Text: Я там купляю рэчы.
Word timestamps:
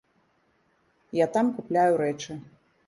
Я 1.23 1.27
там 1.37 1.53
купляю 1.59 1.93
рэчы. 2.05 2.41